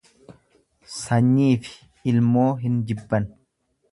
[1.01, 1.77] Sanyiifi
[2.13, 3.31] ilmoo hin jibban.